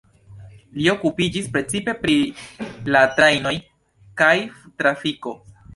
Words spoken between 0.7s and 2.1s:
Li okupiĝis precipe